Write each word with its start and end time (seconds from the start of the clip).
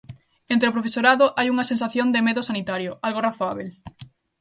Entre 0.53 0.69
o 0.69 0.75
profesorado 0.75 1.25
hai 1.37 1.47
unha 1.53 1.69
sensación 1.71 2.07
de 2.11 2.23
medo 2.27 2.41
sanitario, 2.49 2.91
algo 3.07 3.23
razoábel. 3.27 3.69